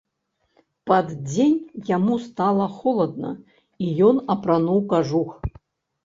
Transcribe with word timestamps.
Пад 0.91 1.09
дзень 1.31 1.57
яму 1.89 2.15
стала 2.27 2.65
холадна, 2.77 3.31
і 3.85 3.91
ён 4.07 4.15
апрануў 4.35 4.79
кажух. 4.95 5.29